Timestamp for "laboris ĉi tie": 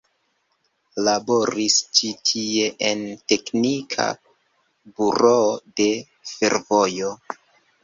1.07-2.71